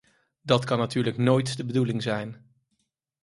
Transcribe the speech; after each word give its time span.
Dat 0.41 0.63
kan 0.65 0.77
natuurlijk 0.77 1.17
nooit 1.17 1.57
de 1.57 1.65
bedoeling 1.65 2.01
zijn. 2.01 2.47